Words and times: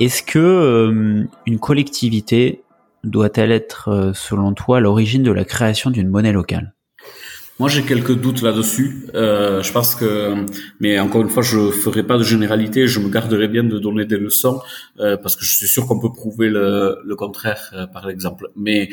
Est-ce 0.00 0.22
que 0.22 0.38
euh, 0.38 1.24
une 1.46 1.58
collectivité 1.58 2.62
doit-elle 3.04 3.52
être, 3.52 3.88
euh, 3.88 4.12
selon 4.14 4.54
toi, 4.54 4.78
à 4.78 4.80
l'origine 4.80 5.22
de 5.22 5.30
la 5.30 5.44
création 5.44 5.90
d'une 5.90 6.08
monnaie 6.08 6.32
locale? 6.32 6.74
Moi, 7.58 7.68
j'ai 7.68 7.82
quelques 7.82 8.18
doutes 8.18 8.40
là-dessus. 8.40 9.06
Euh, 9.14 9.62
je 9.62 9.70
pense 9.70 9.94
que, 9.94 10.46
mais 10.80 10.98
encore 10.98 11.20
une 11.20 11.28
fois, 11.28 11.42
je 11.42 11.70
ferai 11.70 12.02
pas 12.02 12.16
de 12.16 12.22
généralité. 12.22 12.86
Je 12.86 12.98
me 13.00 13.10
garderai 13.10 13.48
bien 13.48 13.62
de 13.62 13.78
donner 13.78 14.06
des 14.06 14.16
leçons 14.16 14.62
euh, 14.98 15.18
parce 15.18 15.36
que 15.36 15.44
je 15.44 15.54
suis 15.54 15.68
sûr 15.68 15.86
qu'on 15.86 16.00
peut 16.00 16.10
prouver 16.10 16.48
le, 16.48 16.96
le 17.04 17.16
contraire 17.16 17.70
euh, 17.74 17.86
par 17.86 18.06
l'exemple. 18.06 18.48
Mais 18.56 18.88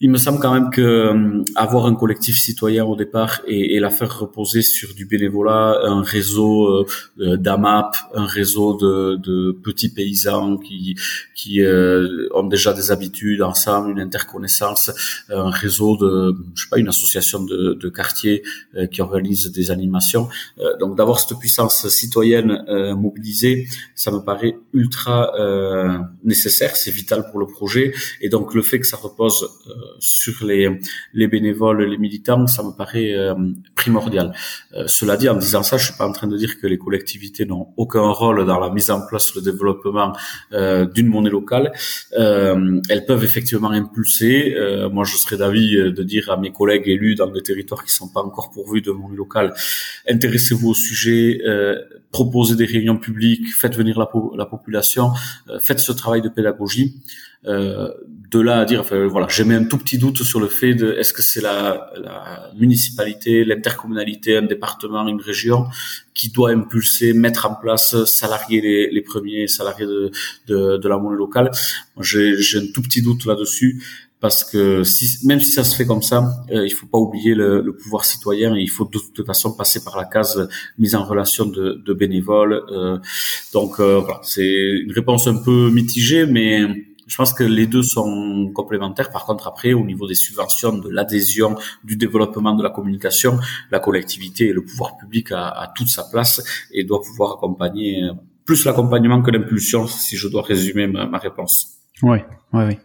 il 0.00 0.10
me 0.10 0.16
semble 0.16 0.38
quand 0.38 0.54
même 0.54 0.70
que 0.70 0.80
euh, 0.80 1.44
avoir 1.56 1.86
un 1.86 1.94
collectif 1.94 2.38
citoyen 2.38 2.84
au 2.84 2.96
départ 2.96 3.42
et, 3.46 3.74
et 3.74 3.80
la 3.80 3.90
faire 3.90 4.18
reposer 4.18 4.62
sur 4.62 4.94
du 4.94 5.04
bénévolat, 5.04 5.80
un 5.84 6.02
réseau 6.02 6.64
euh, 6.64 6.86
euh, 7.20 7.36
d'AMAP, 7.36 7.94
un 8.14 8.24
réseau 8.24 8.76
de, 8.76 9.16
de 9.16 9.52
petits 9.52 9.90
paysans 9.90 10.56
qui 10.56 10.96
qui 11.34 11.62
euh, 11.62 12.28
ont 12.34 12.44
déjà 12.44 12.72
des 12.72 12.90
habitudes 12.90 13.42
ensemble, 13.42 13.90
une 13.90 14.00
interconnaissance, 14.00 14.90
un 15.28 15.50
réseau 15.50 15.96
de, 15.96 16.34
je 16.54 16.62
sais 16.62 16.68
pas, 16.70 16.78
une 16.78 16.88
association 16.88 17.42
de, 17.44 17.74
de 17.74 17.88
quartier 17.88 18.42
euh, 18.76 18.86
qui 18.86 19.00
organise 19.02 19.50
des 19.52 19.70
animations. 19.70 20.28
Euh, 20.58 20.76
donc 20.78 20.96
d'avoir 20.96 21.20
cette 21.20 21.38
puissance 21.38 21.88
citoyenne 21.88 22.64
euh, 22.68 22.94
mobilisée, 22.94 23.68
ça 23.94 24.10
me 24.10 24.20
paraît 24.20 24.56
ultra 24.72 25.34
euh, 25.38 25.98
nécessaire, 26.24 26.76
c'est 26.76 26.90
vital 26.90 27.26
pour 27.30 27.38
le 27.40 27.46
projet. 27.46 27.92
Et 28.20 28.28
donc 28.28 28.54
le 28.54 28.62
fait 28.62 28.80
que 28.80 28.86
ça 28.86 28.96
repose 28.96 29.48
euh, 29.68 29.72
sur 29.98 30.44
les, 30.44 30.80
les 31.14 31.26
bénévoles, 31.26 31.82
les 31.84 31.98
militants, 31.98 32.46
ça 32.46 32.62
me 32.62 32.70
paraît 32.70 33.12
euh, 33.12 33.34
primordial. 33.74 34.32
Euh, 34.74 34.84
cela 34.86 35.16
dit, 35.16 35.28
en 35.28 35.36
disant 35.36 35.62
ça, 35.62 35.76
je 35.76 35.86
suis 35.86 35.96
pas 35.96 36.06
en 36.06 36.12
train 36.12 36.26
de 36.26 36.36
dire 36.36 36.60
que 36.60 36.66
les 36.66 36.78
collectivités 36.78 37.44
n'ont 37.46 37.68
aucun 37.76 38.08
rôle 38.08 38.44
dans 38.46 38.58
la 38.58 38.70
mise 38.70 38.90
en 38.90 39.06
place, 39.06 39.34
le 39.34 39.42
développement 39.42 40.12
euh, 40.52 40.86
d'une 40.86 41.08
monnaie 41.08 41.30
locale. 41.30 41.72
Elles 42.12 43.04
peuvent 43.06 43.24
effectivement 43.24 43.70
impulser. 43.70 44.54
Moi, 44.92 45.04
je 45.04 45.16
serais 45.16 45.36
d'avis 45.36 45.74
de 45.76 46.02
dire 46.02 46.30
à 46.30 46.36
mes 46.36 46.52
collègues 46.52 46.88
élus 46.88 47.14
dans 47.14 47.28
des 47.28 47.42
territoires 47.42 47.84
qui 47.84 47.92
sont 47.92 48.08
pas 48.08 48.20
encore 48.20 48.50
pourvus 48.50 48.82
de 48.82 48.90
monnaie 48.90 49.16
locale, 49.16 49.52
intéressez-vous 50.08 50.70
au 50.70 50.74
sujet, 50.74 51.40
proposez 52.12 52.56
des 52.56 52.64
réunions 52.64 52.98
publiques, 52.98 53.46
faites 53.54 53.76
venir 53.76 53.98
la, 53.98 54.08
la 54.36 54.46
population, 54.46 55.10
faites 55.60 55.80
ce 55.80 55.92
travail 55.92 56.22
de 56.22 56.28
pédagogie. 56.28 57.00
Euh, 57.46 57.88
de 58.30 58.38
là 58.38 58.60
à 58.60 58.64
dire, 58.64 58.80
enfin, 58.80 59.06
voilà, 59.06 59.26
j'ai 59.28 59.44
mis 59.44 59.54
un 59.54 59.64
tout 59.64 59.78
petit 59.82 59.98
doute 59.98 60.22
sur 60.30 60.40
le 60.40 60.50
fait 60.58 60.74
de 60.74 60.88
est-ce 60.98 61.12
que 61.12 61.22
c'est 61.30 61.42
la, 61.50 61.90
la 62.06 62.50
municipalité, 62.62 63.44
l'intercommunalité, 63.44 64.36
un 64.36 64.48
département, 64.54 65.02
une 65.08 65.20
région 65.32 65.66
qui 66.14 66.28
doit 66.36 66.50
impulser, 66.50 67.12
mettre 67.12 67.42
en 67.50 67.54
place, 67.62 68.04
salarier 68.04 68.60
les, 68.66 68.90
les 68.96 69.02
premiers 69.10 69.46
salariés 69.58 69.86
de, 69.94 70.10
de, 70.50 70.58
de 70.82 70.88
la 70.88 70.96
monnaie 70.98 71.16
locale? 71.16 71.50
J'ai 72.00 72.58
un 72.58 72.66
tout 72.74 72.82
petit 72.82 73.02
doute 73.02 73.24
là-dessus 73.30 73.82
parce 74.20 74.44
que 74.44 74.84
si, 74.84 75.26
même 75.26 75.40
si 75.40 75.50
ça 75.50 75.64
se 75.64 75.74
fait 75.74 75.86
comme 75.86 76.02
ça, 76.02 76.18
euh, 76.52 76.66
il 76.66 76.74
faut 76.78 76.86
pas 76.94 76.98
oublier 76.98 77.34
le, 77.34 77.62
le 77.62 77.72
pouvoir 77.74 78.04
citoyen 78.04 78.54
et 78.54 78.60
il 78.60 78.68
faut 78.68 78.84
de 78.84 78.98
toute 78.98 79.26
façon 79.26 79.48
passer 79.56 79.82
par 79.82 79.96
la 79.96 80.04
case 80.04 80.46
mise 80.78 80.94
en 80.94 81.04
relation 81.04 81.46
de, 81.46 81.82
de 81.86 81.92
bénévoles. 81.94 82.62
euh, 82.70 82.98
donc 83.54 83.80
euh, 83.80 83.98
voilà, 84.04 84.20
c'est 84.22 84.52
une 84.84 84.92
réponse 84.92 85.26
un 85.26 85.38
peu 85.46 85.70
mitigée, 85.70 86.26
mais 86.26 86.50
je 87.10 87.16
pense 87.16 87.32
que 87.32 87.42
les 87.42 87.66
deux 87.66 87.82
sont 87.82 88.52
complémentaires. 88.54 89.10
Par 89.10 89.26
contre, 89.26 89.48
après, 89.48 89.72
au 89.72 89.84
niveau 89.84 90.06
des 90.06 90.14
subventions, 90.14 90.78
de 90.78 90.88
l'adhésion, 90.88 91.56
du 91.82 91.96
développement 91.96 92.54
de 92.54 92.62
la 92.62 92.70
communication, 92.70 93.40
la 93.72 93.80
collectivité 93.80 94.46
et 94.46 94.52
le 94.52 94.62
pouvoir 94.62 94.96
public 94.96 95.32
a, 95.32 95.72
toute 95.74 95.88
sa 95.88 96.04
place 96.04 96.40
et 96.72 96.84
doit 96.84 97.02
pouvoir 97.02 97.32
accompagner 97.32 98.04
euh, 98.04 98.12
plus 98.44 98.64
l'accompagnement 98.64 99.22
que 99.22 99.32
l'impulsion, 99.32 99.88
si 99.88 100.16
je 100.16 100.28
dois 100.28 100.42
résumer 100.42 100.86
ma, 100.86 101.18
réponse. 101.18 101.80
Oui, 102.02 102.18
oui, 102.52 102.64
oui. 102.68 102.78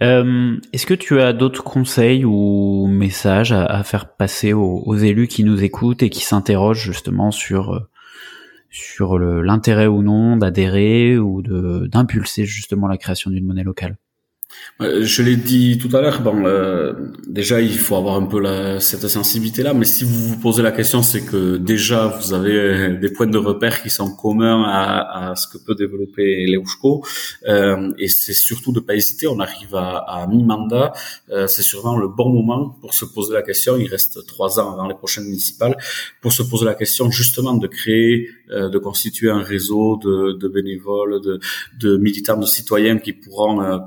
Euh, 0.00 0.56
Est-ce 0.72 0.86
que 0.86 0.94
tu 0.94 1.20
as 1.20 1.32
d'autres 1.32 1.64
conseils 1.64 2.24
ou 2.24 2.86
messages 2.86 3.50
à, 3.52 3.82
faire 3.82 4.14
passer 4.14 4.52
aux, 4.52 4.80
aux 4.86 4.96
élus 4.96 5.26
qui 5.26 5.42
nous 5.42 5.64
écoutent 5.64 6.04
et 6.04 6.10
qui 6.10 6.24
s'interrogent 6.24 6.84
justement 6.84 7.32
sur 7.32 7.74
euh, 7.74 7.80
sur 8.72 9.18
l'intérêt 9.18 9.86
ou 9.86 10.02
non 10.02 10.36
d'adhérer 10.36 11.18
ou 11.18 11.42
d'impulser 11.42 12.46
justement 12.46 12.88
la 12.88 12.96
création 12.96 13.30
d'une 13.30 13.46
monnaie 13.46 13.62
locale 13.62 13.98
Je 14.80 15.22
l'ai 15.22 15.36
dit 15.36 15.78
tout 15.78 15.94
à 15.96 16.00
l'heure, 16.00 16.22
bon, 16.22 16.44
euh, 16.44 16.92
déjà 17.28 17.60
il 17.60 17.78
faut 17.78 17.94
avoir 17.94 18.16
un 18.16 18.26
peu 18.26 18.40
la, 18.40 18.80
cette 18.80 19.06
sensibilité-là, 19.06 19.74
mais 19.74 19.84
si 19.84 20.02
vous 20.02 20.28
vous 20.28 20.36
posez 20.38 20.62
la 20.62 20.72
question, 20.72 21.02
c'est 21.02 21.24
que 21.24 21.56
déjà 21.56 22.08
vous 22.08 22.32
avez 22.32 22.56
euh, 22.56 22.98
des 22.98 23.10
points 23.12 23.28
de 23.28 23.38
repère 23.38 23.82
qui 23.82 23.90
sont 23.90 24.10
communs 24.16 24.64
à, 24.64 25.30
à 25.30 25.36
ce 25.36 25.46
que 25.46 25.58
peut 25.58 25.76
développer 25.76 26.46
l'EUSCO, 26.46 27.04
euh, 27.46 27.92
et 27.98 28.08
c'est 28.08 28.32
surtout 28.32 28.72
de 28.72 28.80
pas 28.80 28.94
hésiter. 28.96 29.28
On 29.28 29.38
arrive 29.38 29.74
à, 29.76 29.98
à 29.98 30.26
mi-mandat, 30.26 30.92
euh, 31.30 31.46
c'est 31.46 31.62
sûrement 31.62 31.96
le 31.96 32.08
bon 32.08 32.30
moment 32.30 32.76
pour 32.80 32.92
se 32.92 33.04
poser 33.04 33.34
la 33.34 33.42
question. 33.42 33.76
Il 33.76 33.86
reste 33.86 34.26
trois 34.26 34.58
ans 34.58 34.72
avant 34.72 34.88
les 34.88 34.94
prochaines 34.94 35.24
municipales 35.24 35.76
pour 36.20 36.32
se 36.32 36.42
poser 36.42 36.64
la 36.64 36.74
question 36.74 37.10
justement 37.10 37.54
de 37.54 37.68
créer, 37.68 38.30
euh, 38.50 38.68
de 38.68 38.78
constituer 38.78 39.30
un 39.30 39.42
réseau 39.42 39.98
de, 40.02 40.32
de 40.32 40.48
bénévoles, 40.48 41.20
de, 41.20 41.38
de 41.78 41.96
militants, 41.98 42.36
de 42.36 42.46
citoyens 42.46 42.98
qui 42.98 43.12
pourront 43.12 43.62
euh, 43.62 43.78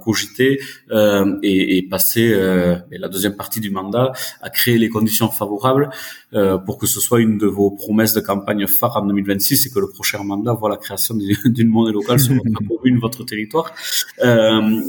euh, 0.91 1.37
et, 1.43 1.77
et 1.77 1.81
passer 1.83 2.31
euh, 2.33 2.75
la 2.91 3.07
deuxième 3.07 3.35
partie 3.35 3.59
du 3.59 3.69
mandat 3.69 4.11
à 4.41 4.49
créer 4.49 4.77
les 4.77 4.89
conditions 4.89 5.29
favorables 5.29 5.89
euh, 6.33 6.57
pour 6.57 6.77
que 6.77 6.87
ce 6.87 6.99
soit 6.99 7.21
une 7.21 7.37
de 7.37 7.47
vos 7.47 7.71
promesses 7.71 8.13
de 8.13 8.21
campagne 8.21 8.67
phare 8.67 8.97
en 8.97 9.05
2026 9.05 9.67
et 9.67 9.69
que 9.69 9.79
le 9.79 9.89
prochain 9.89 10.23
mandat 10.23 10.53
voit 10.53 10.69
la 10.69 10.77
création 10.77 11.15
d'une 11.45 11.69
monnaie 11.69 11.93
locale 11.93 12.19
sur 12.19 12.33
votre 12.35 12.67
commune, 12.67 12.99
votre 12.99 13.23
territoire. 13.23 13.73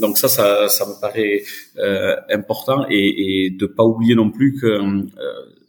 Donc 0.00 0.18
ça, 0.18 0.28
ça, 0.28 0.68
ça 0.68 0.86
me 0.86 1.00
paraît 1.00 1.42
important 2.30 2.86
et, 2.88 3.46
et 3.46 3.50
de 3.50 3.66
pas 3.66 3.84
oublier 3.84 4.14
non 4.14 4.30
plus 4.30 4.54
que 4.60 5.06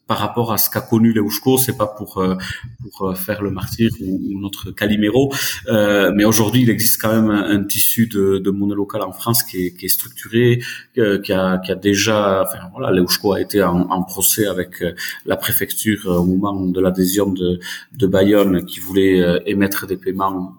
par 0.07 0.18
rapport 0.19 0.53
à 0.53 0.57
ce 0.57 0.69
qu'a 0.69 0.81
connu 0.81 1.12
l'Eushco, 1.13 1.57
c'est 1.57 1.78
pas 1.78 1.88
pour 1.88 2.18
euh, 2.18 2.35
pour 2.81 3.09
euh, 3.09 3.13
faire 3.13 3.41
le 3.41 3.51
martyr 3.51 3.90
ou, 4.01 4.40
notre 4.40 4.72
Calimero, 4.72 5.34
euh, 5.68 6.12
mais 6.16 6.23
aujourd'hui 6.23 6.62
il 6.62 6.69
existe 6.69 7.01
quand 7.01 7.13
même 7.13 7.29
un, 7.29 7.63
tissu 7.63 8.07
de, 8.07 8.38
de 8.38 8.50
monnaie 8.51 8.75
locale 8.75 9.01
en 9.01 9.12
France 9.12 9.44
qui 9.44 9.66
est, 9.66 9.72
qui 9.78 9.85
est 9.85 9.90
structuré, 9.90 10.62
euh, 10.97 11.20
qui 11.20 11.34
a 11.34 11.58
qui 11.58 11.72
a 11.72 11.76
déjà, 11.76 12.43
enfin 12.43 12.59
voilà, 12.72 12.91
l'Eushco 12.91 13.34
a 13.34 13.41
été 13.41 13.61
en, 13.61 13.81
en 13.90 14.03
procès 14.03 14.46
avec 14.47 14.81
euh, 14.81 14.93
la 15.26 15.35
préfecture 15.35 16.05
au 16.08 16.26
moment 16.26 16.53
de 16.66 16.79
l'adhésion 16.79 17.29
de 17.31 17.59
de 17.93 18.08
Bayonne 18.08 18.66
qui 18.66 18.79
voulait 18.79 19.41
émettre 19.46 19.87
des 19.87 19.97
paiements 19.97 20.53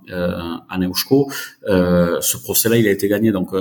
en 0.70 0.82
Eushco. 0.82 1.30
Euh, 1.68 2.20
ce 2.20 2.36
procès-là, 2.36 2.76
il 2.76 2.86
a 2.86 2.90
été 2.90 3.08
gagné, 3.08 3.32
donc. 3.32 3.54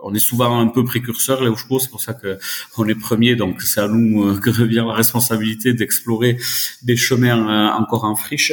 On 0.00 0.12
est 0.14 0.18
souvent 0.18 0.58
un 0.58 0.66
peu 0.68 0.84
précurseur, 0.84 1.42
les 1.42 1.48
Oushko, 1.48 1.78
c'est 1.78 1.90
pour 1.90 2.00
ça 2.00 2.14
que 2.14 2.38
on 2.76 2.86
est 2.88 2.94
premier, 2.94 3.36
donc 3.36 3.62
c'est 3.62 3.80
à 3.80 3.88
nous 3.88 4.24
euh, 4.24 4.38
que 4.38 4.50
revient 4.50 4.84
la 4.86 4.92
responsabilité 4.92 5.72
d'explorer 5.72 6.36
des 6.82 6.96
chemins 6.96 7.38
euh, 7.38 7.80
encore 7.80 8.04
en 8.04 8.16
friche. 8.16 8.52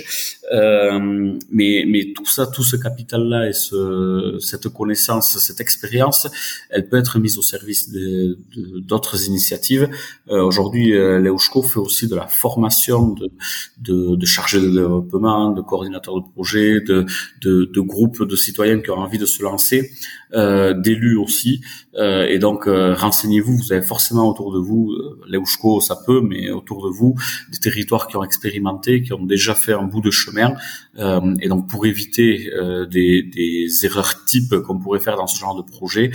Euh, 0.53 1.33
mais, 1.51 1.85
mais 1.87 2.13
tout 2.15 2.25
ça, 2.25 2.45
tout 2.45 2.63
ce 2.63 2.75
capital-là 2.75 3.49
et 3.49 3.53
ce, 3.53 4.37
cette 4.39 4.69
connaissance, 4.69 5.37
cette 5.39 5.61
expérience, 5.61 6.27
elle 6.69 6.87
peut 6.87 6.97
être 6.97 7.17
mise 7.17 7.37
au 7.37 7.41
service 7.41 7.91
d'autres 7.91 9.27
initiatives. 9.27 9.89
Euh, 10.29 10.43
Aujourd'hui, 10.43 10.91
l'EUSCO 10.91 11.63
fait 11.63 11.79
aussi 11.79 12.07
de 12.07 12.15
la 12.15 12.27
formation 12.27 13.09
de, 13.09 13.31
de, 13.79 14.15
de 14.15 14.25
chargés 14.25 14.61
de 14.61 14.67
développement, 14.69 15.51
de 15.51 15.61
coordinateurs 15.61 16.21
de 16.21 16.25
projets, 16.33 16.81
de, 16.81 17.05
de, 17.41 17.65
de 17.65 17.81
groupes 17.81 18.23
de 18.23 18.35
citoyens 18.35 18.79
qui 18.79 18.91
ont 18.91 18.99
envie 18.99 19.17
de 19.17 19.25
se 19.25 19.41
lancer. 19.41 19.91
D'élus 20.33 21.17
aussi. 21.17 21.61
et 21.95 22.39
donc 22.39 22.65
renseignez-vous. 22.65 23.57
Vous 23.57 23.73
avez 23.73 23.85
forcément 23.85 24.29
autour 24.29 24.53
de 24.53 24.59
vous, 24.59 24.95
les 25.27 25.39
ça 25.81 25.97
peut, 26.05 26.21
mais 26.21 26.49
autour 26.49 26.85
de 26.85 26.89
vous, 26.89 27.15
des 27.51 27.59
territoires 27.59 28.07
qui 28.07 28.17
ont 28.17 28.23
expérimenté, 28.23 29.01
qui 29.01 29.13
ont 29.13 29.25
déjà 29.25 29.53
fait 29.53 29.73
un 29.73 29.83
bout 29.83 30.01
de 30.01 30.11
chemin. 30.11 30.55
et 30.97 31.47
donc 31.47 31.69
pour 31.69 31.85
éviter 31.85 32.51
des, 32.89 33.21
des 33.23 33.85
erreurs 33.85 34.25
types 34.25 34.55
qu'on 34.57 34.79
pourrait 34.79 34.99
faire 34.99 35.17
dans 35.17 35.27
ce 35.27 35.39
genre 35.39 35.55
de 35.55 35.61
projet, 35.61 36.11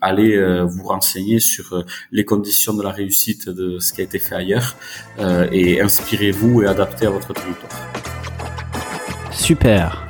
allez 0.00 0.62
vous 0.64 0.84
renseigner 0.84 1.40
sur 1.40 1.84
les 2.12 2.24
conditions 2.24 2.74
de 2.74 2.82
la 2.82 2.90
réussite 2.90 3.48
de 3.48 3.78
ce 3.78 3.92
qui 3.92 4.00
a 4.00 4.04
été 4.04 4.18
fait 4.18 4.36
ailleurs 4.36 4.76
et 5.52 5.80
inspirez-vous 5.80 6.62
et 6.62 6.66
adaptez 6.66 7.06
à 7.06 7.10
votre 7.10 7.32
territoire. 7.32 7.72
Super, 9.32 10.09